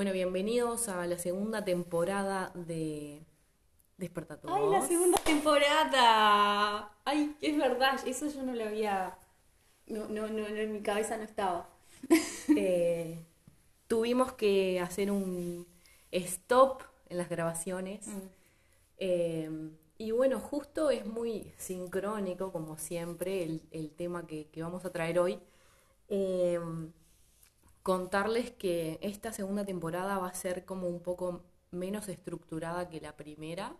[0.00, 3.22] Bueno, bienvenidos a la segunda temporada de
[3.98, 6.90] Desperta tu ¡Ay, la segunda temporada!
[7.04, 8.00] ¡Ay, es verdad!
[8.06, 9.18] Eso yo no lo había...
[9.88, 11.68] No, no, no, no, en mi cabeza no estaba.
[12.56, 13.26] Eh,
[13.88, 15.66] tuvimos que hacer un
[16.12, 16.80] stop
[17.10, 18.06] en las grabaciones.
[18.06, 18.20] Mm.
[18.96, 24.82] Eh, y bueno, justo es muy sincrónico, como siempre, el, el tema que, que vamos
[24.86, 25.38] a traer hoy.
[26.08, 26.58] Eh,
[27.82, 33.16] contarles que esta segunda temporada va a ser como un poco menos estructurada que la
[33.16, 33.76] primera.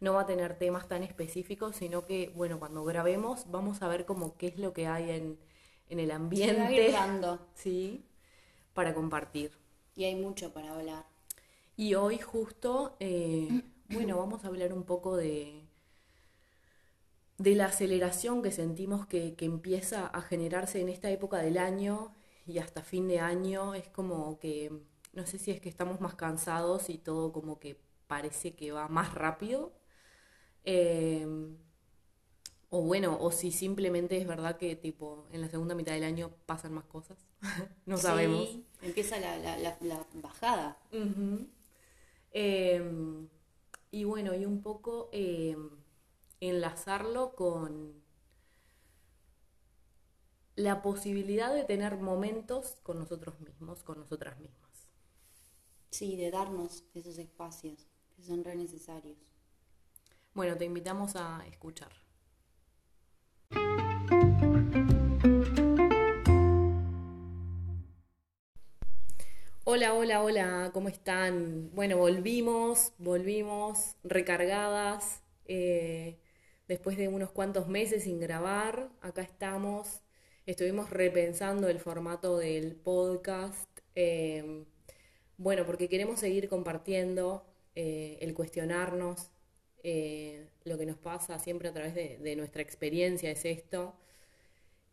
[0.00, 4.06] No va a tener temas tan específicos, sino que, bueno, cuando grabemos vamos a ver
[4.06, 5.38] como qué es lo que hay en,
[5.88, 6.94] en el ambiente,
[7.54, 8.04] sí,
[8.74, 9.52] para compartir.
[9.96, 11.06] Y hay mucho para hablar.
[11.76, 15.64] Y hoy justo, eh, bueno, vamos a hablar un poco de,
[17.38, 22.12] de la aceleración que sentimos que, que empieza a generarse en esta época del año
[22.48, 23.74] y hasta fin de año.
[23.74, 24.72] Es como que,
[25.12, 28.88] no sé si es que estamos más cansados y todo como que parece que va
[28.88, 29.74] más rápido.
[30.64, 31.26] eh,
[32.70, 36.30] o bueno, o si simplemente es verdad que tipo en la segunda mitad del año
[36.46, 37.18] pasan más cosas.
[37.86, 38.58] No Sí, sabemos.
[38.82, 40.78] empieza la, la, la, la bajada.
[42.32, 43.28] Em,
[43.90, 45.70] y bueno, y un poco em,
[46.40, 48.02] enlazarlo con
[50.58, 54.88] la posibilidad de tener momentos con nosotros mismos, con nosotras mismas.
[55.90, 59.18] Sí, de darnos esos espacios que son re necesarios.
[60.34, 61.92] Bueno, te invitamos a escuchar.
[69.62, 71.70] Hola, hola, hola, ¿cómo están?
[71.72, 76.18] Bueno, volvimos, volvimos recargadas, eh,
[76.66, 80.02] después de unos cuantos meses sin grabar, acá estamos,
[80.50, 84.64] estuvimos repensando el formato del podcast, eh,
[85.36, 87.44] bueno, porque queremos seguir compartiendo,
[87.74, 89.30] eh, el cuestionarnos,
[89.82, 93.94] eh, lo que nos pasa siempre a través de, nuestra experiencia es esto.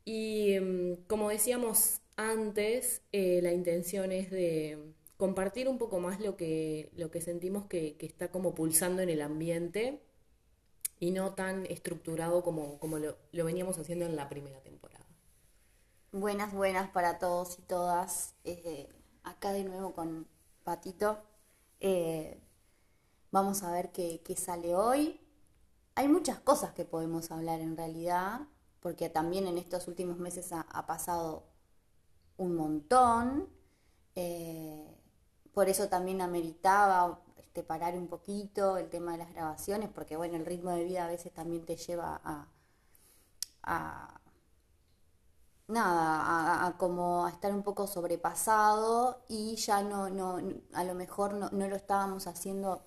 [0.04, 4.78] Y mm, como decíamos antes, eh, la intención es de
[5.18, 9.22] compartir un poco más lo que, lo que sentimos que, está como pulsando en el
[9.22, 10.02] ambiente
[11.00, 14.95] y no tan estructurado como, como lo veníamos haciendo en la primera temporada.
[16.18, 18.36] Buenas, buenas para todos y todas.
[18.46, 18.88] Eh,
[19.26, 20.26] acá de nuevo con
[20.64, 21.22] Patito.
[21.82, 22.42] Eh,
[23.32, 25.20] vamos a ver qué, qué sale hoy.
[25.94, 28.48] Hay muchas cosas que podemos hablar en realidad,
[28.80, 31.44] porque también en estos últimos meses ha, pasado
[32.38, 33.50] un montón.
[34.16, 34.98] Eh,
[35.54, 40.38] por eso también ameritaba este, parar un poquito el tema de las grabaciones, porque bueno,
[40.38, 42.22] el ritmo de vida a veces también te lleva
[43.64, 44.22] a
[45.68, 50.40] nada, a, a como a estar un poco sobrepasado y ya no, no,
[50.74, 52.86] a lo mejor no, no lo estábamos haciendo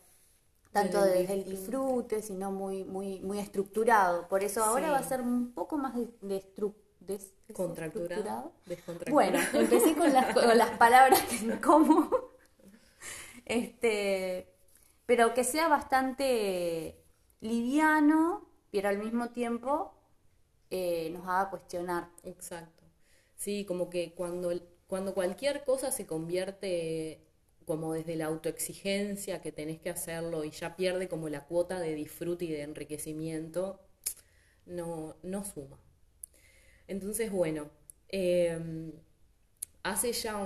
[0.73, 4.29] tanto Desde el disfrute, sino muy, muy, muy estructurado.
[4.29, 4.93] Por eso ahora Sí.
[4.93, 8.53] va a ser un poco más de, de estru- des- Contracturado, desestructurado.
[8.67, 9.15] descontracturado.
[9.15, 12.11] Bueno, empecé con las, con las palabras que me como.
[13.45, 14.55] Este,
[15.07, 17.03] pero que sea bastante
[17.41, 19.95] liviano, pero al mismo tiempo
[20.71, 22.11] eh, nos haga cuestionar.
[22.25, 22.83] Exacto.
[23.37, 24.53] Sí, como que cuando,
[24.87, 27.21] cuando cualquier cosa se convierte
[27.67, 31.95] como desde la autoexigencia que tenés que hacerlo y ya pierde como la cuota de
[31.95, 33.81] disfrute y de enriquecimiento,
[34.67, 35.79] no, no suma.
[36.87, 37.71] Entonces, bueno,
[38.09, 38.59] eh,
[39.83, 40.37] hace ya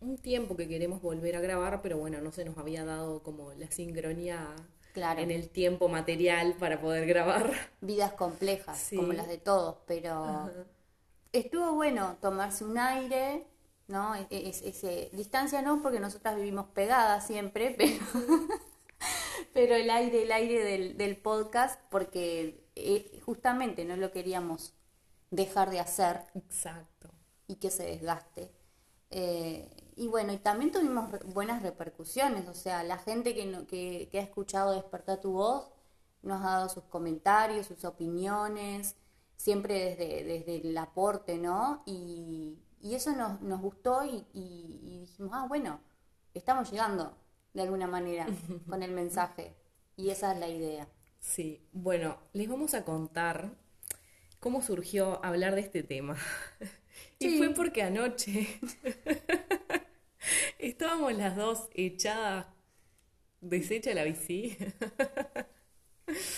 [0.00, 3.52] un tiempo que queremos volver a grabar, pero bueno, no se nos había dado como
[3.54, 4.54] la sincronía
[4.92, 5.20] Claro.
[5.20, 7.50] en el tiempo material para poder grabar.
[7.80, 8.96] Vidas complejas, Sí.
[8.96, 10.52] como las de todos, pero Ajá.
[11.32, 13.46] estuvo bueno tomarse un aire,
[13.88, 14.14] ¿no?
[14.14, 18.04] E- e- es- ese- distancia no, porque nosotras vivimos pegadas siempre, pero,
[19.52, 24.74] pero el aire, el aire del, del podcast, porque eh, justamente no lo queríamos
[25.30, 27.10] dejar de hacer Exacto.
[27.46, 28.50] y que se desgaste.
[29.10, 33.66] Eh, y bueno, y también tuvimos re- buenas repercusiones, o sea, la gente que, no-
[33.66, 35.70] que, que ha escuchado Despertar tu voz
[36.22, 38.96] nos ha dado sus comentarios, sus opiniones,
[39.36, 41.82] siempre desde, desde el aporte, ¿no?
[41.86, 45.80] Y, y eso nos, nos gustó y, y- y dijimos, ah, bueno,
[46.34, 47.16] estamos llegando
[47.54, 48.26] de alguna manera
[48.68, 49.54] con el mensaje.
[49.96, 50.88] Y esa es la idea.
[51.20, 53.52] Sí, bueno, les vamos a contar
[54.40, 56.16] cómo surgió hablar de este tema.
[57.18, 58.60] Y fue porque anoche
[60.58, 62.46] estábamos las dos echadas,
[63.40, 64.56] deshecha la bici.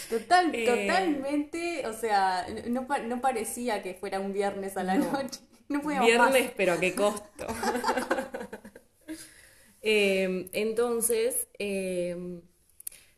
[0.09, 5.07] Total, Eh, totalmente, o sea, no, no parecía que fuera un viernes a la No.
[5.13, 5.41] noche.
[5.69, 6.35] No podíamos más.
[6.35, 7.47] Viernes, pero a qué costo.
[9.83, 12.43] Em, entonces, em,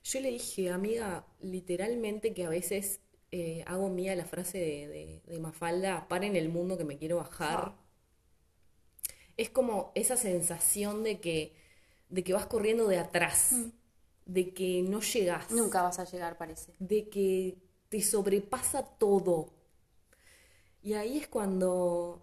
[0.04, 3.00] yo le dije, amiga, literalmente que a veces
[3.32, 7.16] eh, hago mía la frase de, de, Mafalda, para en el mundo que me quiero
[7.16, 7.74] bajar.
[9.36, 11.54] Es como esa sensación de que,
[12.08, 13.70] de que vas corriendo de atrás, mm.
[14.26, 15.50] de que no llegas.
[15.50, 16.72] Nunca vas a llegar, parece.
[16.78, 19.52] De que te sobrepasa todo.
[20.82, 22.22] Y ahí es cuando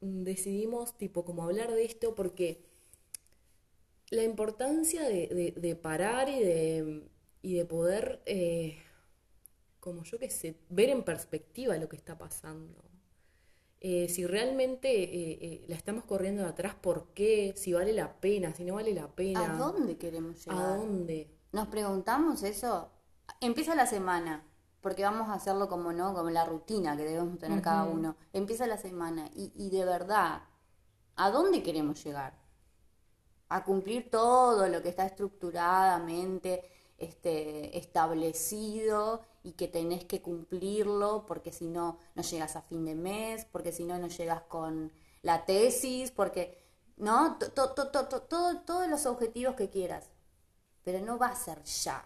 [0.00, 2.64] decidimos, tipo, como hablar de esto, porque
[4.10, 7.08] la importancia de, parar y de,
[7.42, 8.78] y de poder, eh,
[9.78, 12.89] como yo qué sé, ver en perspectiva lo que está pasando.
[13.80, 17.54] Eh, si realmente eh, la estamos corriendo de atrás, ¿por qué?
[17.56, 19.54] Si vale la pena, si no vale la pena.
[19.54, 20.58] ¿A dónde queremos llegar?
[20.58, 21.30] ¿A dónde?
[21.52, 22.90] Nos preguntamos eso.
[23.40, 24.44] Empieza la semana,
[24.80, 28.16] porque vamos a hacerlo como no, como la rutina que debemos tener cada uno.
[28.32, 30.42] Empieza la semana y, y de verdad,
[31.16, 32.40] ¿a dónde queremos llegar?
[33.50, 36.62] a cumplir todo lo que está estructuradamente
[37.00, 42.94] este, establecido y que tenés que cumplirlo porque si no, no llegas a fin de
[42.94, 44.92] mes, porque si no, no llegas con
[45.22, 46.62] la tesis, porque,
[46.96, 47.38] ¿no?
[47.54, 50.10] Todos los objetivos que quieras.
[50.84, 52.04] Pero no va a ser ya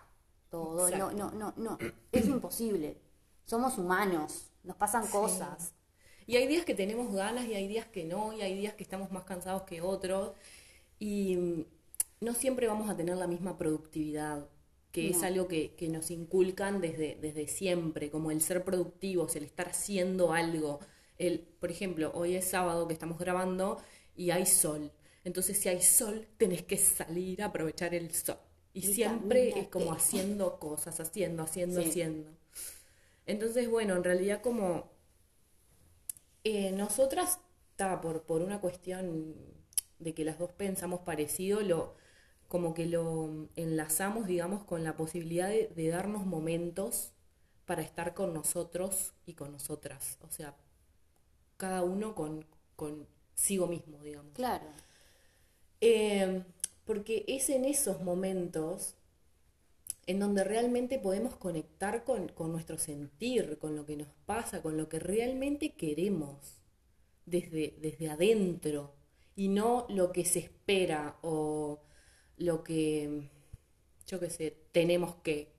[0.49, 0.89] todo.
[0.91, 1.79] No, no, no, no.
[2.13, 3.01] Es imposible.
[3.45, 5.75] Somos humanos, nos pasan cosas.
[6.27, 8.83] Y hay días que tenemos ganas y hay días que no, y hay días que
[8.83, 10.33] estamos más cansados que otros.
[10.99, 11.65] Y mm,
[12.21, 14.49] no siempre vamos a tener la misma productividad,
[14.95, 19.71] que es algo que, nos inculcan desde, desde siempre, como el ser productivos, el estar
[19.71, 20.79] haciendo algo.
[21.19, 23.83] El, por ejemplo, hoy es sábado que estamos grabando
[24.15, 24.93] y hay sol.
[25.25, 28.39] Entonces, si hay sol, tenés que salir a aprovechar el sol.
[28.73, 32.31] Y, siempre es como haciendo cosas, haciendo, haciendo, haciendo.
[33.27, 34.93] Entonces, bueno, en realidad como
[36.45, 37.41] eh, nosotras,
[37.73, 39.35] está por, por una cuestión
[39.99, 41.97] de que las dos pensamos parecido, lo,
[42.55, 47.11] como que lo enlazamos, digamos, con la posibilidad de, darnos momentos
[47.67, 50.19] para estar con nosotros y con nosotras.
[50.21, 50.55] O sea,
[51.57, 52.47] cada uno con
[52.77, 54.35] consigo mismo, digamos.
[54.35, 54.67] Claro.
[55.81, 56.45] Eh,
[56.85, 58.95] porque es en esos momentos
[60.07, 64.77] en donde realmente podemos conectar con, con, nuestro sentir, con lo que nos pasa, con
[64.77, 66.63] lo que realmente queremos
[67.27, 68.95] desde, desde adentro
[69.35, 71.81] y no lo que se espera o
[72.37, 73.31] lo que,
[74.07, 75.53] yo qué sé, tenemos que.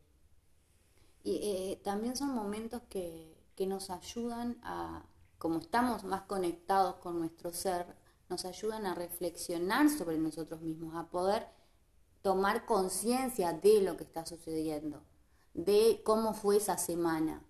[1.23, 5.05] Y eh, también son momentos que, que nos ayudan a,
[5.37, 7.85] como estamos más conectados con nuestro ser,
[8.29, 11.47] nos ayudan a reflexionar sobre nosotros mismos, a poder
[12.21, 15.03] tomar conciencia de lo que está sucediendo,
[15.53, 17.43] de cómo fue esa semana,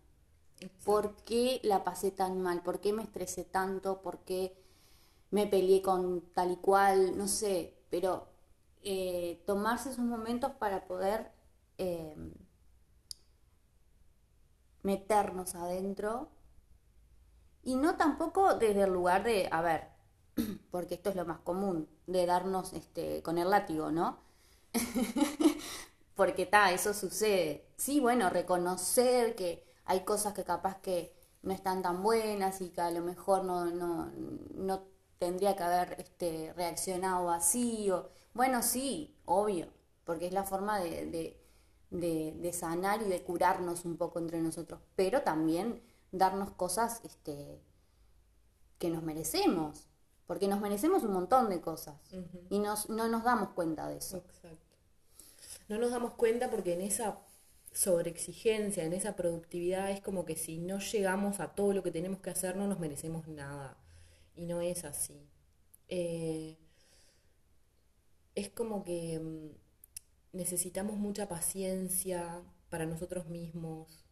[0.83, 4.55] por qué la pasé tan mal, por qué me estresé tanto, por qué
[5.31, 8.27] me peleé con tal y cual, no sé, pero
[8.85, 11.31] eh, tomarse esos momentos para poder
[11.77, 12.15] eh,
[14.83, 16.29] meternos adentro
[17.63, 19.89] y no tampoco desde el lugar de, a ver,
[20.71, 24.19] porque esto es lo más común, de darnos este, con el látigo, ¿no?
[26.15, 27.67] porque está, eso sucede.
[27.77, 32.81] Sí, bueno, reconocer que hay cosas que capaz que no están tan buenas y que
[32.81, 34.11] a lo mejor no, no,
[34.53, 34.83] no
[35.19, 37.91] tendría que haber este, reaccionado así.
[38.35, 39.69] Bueno, sí, obvio,
[40.03, 41.39] porque es la forma de,
[41.89, 47.61] de, sanar y de curarnos un poco entre nosotros, pero también darnos cosas este,
[48.77, 49.87] que nos merecemos,
[50.27, 51.95] porque nos merecemos un montón de cosas
[52.49, 54.17] y nos, no nos damos cuenta de eso.
[54.17, 54.75] Exacto.
[55.69, 57.19] No nos damos cuenta porque en esa
[57.71, 62.19] sobreexigencia, en esa productividad, es como que si no llegamos a todo lo que tenemos
[62.19, 63.77] que hacer, no nos merecemos nada
[64.35, 65.25] y no es así.
[65.87, 66.57] Eh,
[68.35, 74.05] es como que mm, necesitamos mucha paciencia para nosotros mismos,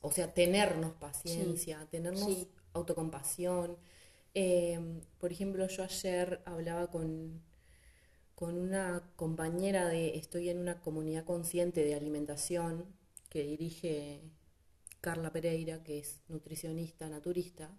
[0.00, 3.78] o sea, tenernos paciencia, tenernos autocompasión.
[4.34, 7.42] Eh, por ejemplo, yo ayer hablaba con,
[8.34, 12.86] con una compañera de, estoy en una comunidad consciente de alimentación
[13.30, 14.20] que dirige
[15.00, 17.70] Carla Pereira, que es nutricionista, naturista,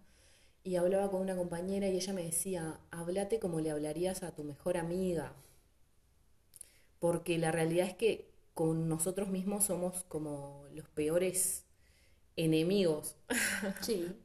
[0.66, 4.44] y hablaba con una compañera y ella me decía, háblate como le hablarías a tu
[4.44, 5.32] mejor amiga,
[6.98, 11.66] porque la realidad es que con nosotros mismos somos como los peores
[12.36, 13.16] enemigos.
[13.82, 14.20] Sí,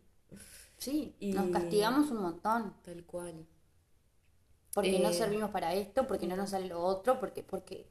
[0.79, 2.75] sí, y nos castigamos un montón.
[2.83, 3.47] Tal cual.
[4.73, 7.87] Porque no eh, servimos para esto, porque no nos sale lo otro, porque, porque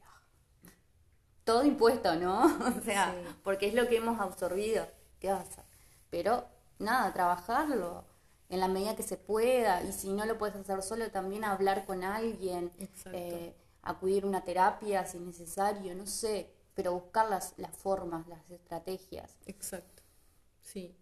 [1.43, 2.45] todo impuesto, ¿no?
[2.79, 3.13] o sea,
[3.43, 4.87] porque es lo que hemos absorbido.
[5.19, 5.65] ¿Qué pasa?
[6.09, 6.47] Pero
[6.79, 8.08] nada, trabajarlo
[8.49, 11.85] en la medida que se pueda, y si no lo puedes hacer solo, también hablar
[11.85, 12.71] con alguien,
[13.13, 18.27] eh, acudir a una terapia si es necesario, no sé, pero buscar las, las formas,
[18.27, 19.37] las estrategias.
[19.45, 20.03] Exacto,
[20.61, 20.95] sí.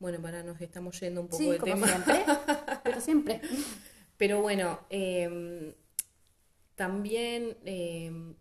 [0.00, 1.86] Bueno, para nos estamos yendo un poco de como tema.
[1.86, 2.24] siempre,
[2.84, 3.40] pero siempre.
[4.16, 5.74] Pero bueno, em,
[6.74, 8.34] también em,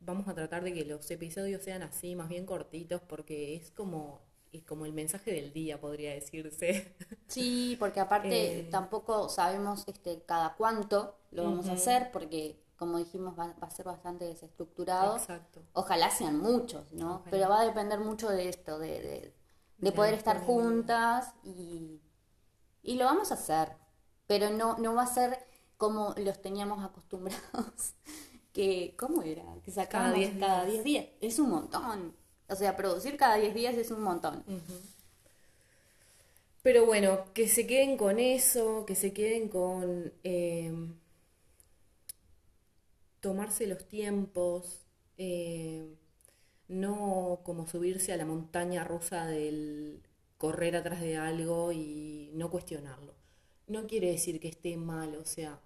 [0.00, 4.22] vamos a tratar de que los episodios sean así, más bien cortitos, porque es como,
[4.62, 6.94] como el mensaje del día, podría decirse.
[7.26, 12.98] Sí, porque aparte eh, tampoco sabemos este cada cuánto lo vamos a hacer, porque como
[12.98, 15.16] dijimos va, a ser bastante desestructurado.
[15.16, 15.62] Exacto.
[15.72, 17.24] Ojalá sean muchos, ¿no?
[17.30, 19.32] Pero va a depender mucho de esto, de,
[19.78, 22.00] de, poder estar juntas y,
[22.82, 23.72] y lo vamos a hacer,
[24.26, 25.38] pero no, no va a ser
[25.76, 27.94] como los teníamos acostumbrados
[28.52, 29.44] que, ¿cómo era?
[29.64, 31.06] Que sacábamos cada 10 días.
[31.20, 32.16] Es un montón.
[32.48, 34.44] O sea, producir cada 10 días es un montón.
[36.62, 40.72] Pero bueno, que se queden con eso, que se queden con eh,
[43.20, 44.80] tomarse los tiempos,
[45.18, 45.86] eh,
[46.68, 50.02] no como subirse a la montaña rusa del
[50.38, 53.14] correr atrás de algo y no cuestionarlo.
[53.66, 55.60] No quiere decir que esté mal, o sea,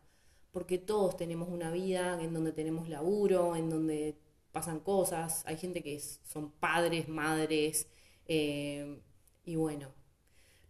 [0.53, 4.17] porque todos tenemos una vida en donde tenemos laburo, en donde
[4.59, 7.87] pasan cosas, hay gente que son padres, madres,
[8.27, 9.01] eh,
[9.45, 9.89] y bueno,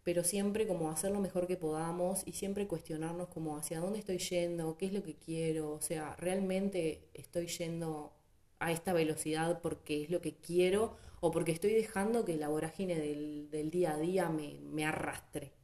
[0.04, 4.18] pero siempre como hacer lo mejor que podamos y siempre cuestionarnos como hacia dónde estoy
[4.18, 8.12] yendo, qué es lo que quiero, o sea, realmente estoy yendo
[8.58, 12.96] a esta velocidad porque es lo que quiero o porque estoy dejando que la vorágine
[12.96, 15.54] del, del día a día me, me arrastre.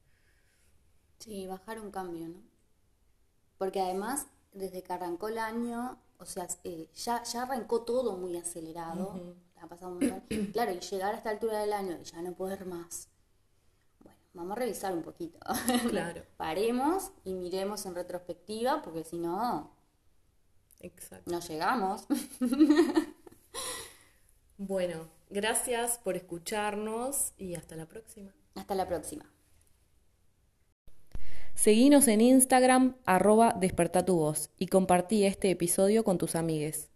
[1.19, 2.43] Sí, bajar un cambio, ¿no?
[3.59, 8.37] Porque además, desde que arrancó el año, o sea, eh, ya, ya arrancó todo muy
[8.37, 10.47] acelerado, ha pasado un montón.
[10.53, 13.09] Claro, y llegar a esta altura del año y ya no poder más.
[14.01, 15.39] Bueno, vamos a revisar un poquito.
[15.91, 16.23] Claro.
[16.39, 19.71] Paremos y miremos en retrospectiva, porque si no,
[20.81, 21.31] Exacto.
[21.31, 22.07] no llegamos.
[24.57, 28.33] bueno, gracias por escucharnos y hasta la próxima.
[28.55, 29.31] Hasta la próxima.
[31.55, 33.59] Seguinos en Instagram, arroba
[34.07, 36.94] voz, y compartí este episodio con tus amigues.